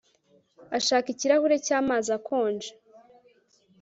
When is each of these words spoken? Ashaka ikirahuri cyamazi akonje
Ashaka 0.77 1.07
ikirahuri 1.13 1.55
cyamazi 1.65 2.09
akonje 2.17 2.69